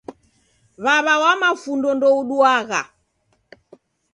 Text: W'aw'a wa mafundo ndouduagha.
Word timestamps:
W'aw'a 0.83 1.13
wa 1.23 1.31
mafundo 1.41 1.87
ndouduagha. 1.95 2.81